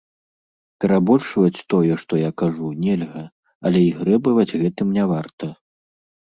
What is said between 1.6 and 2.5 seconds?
тое, што я